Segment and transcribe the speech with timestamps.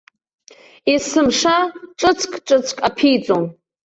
[0.93, 1.55] Есымша
[1.99, 3.43] ҿыцк-ҿыцк аԥиҵон.